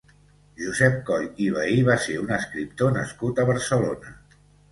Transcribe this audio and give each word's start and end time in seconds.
Josep 0.61 0.95
Coll 1.09 1.27
i 1.47 1.49
Vehí 1.57 1.83
va 1.91 1.97
ser 2.07 2.15
un 2.23 2.33
escriptor 2.39 2.97
nascut 2.97 3.43
a 3.43 3.49
Barcelona. 3.53 4.17